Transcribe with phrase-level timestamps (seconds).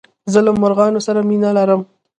[0.31, 1.81] زه له مرغانو سره مينه لرم.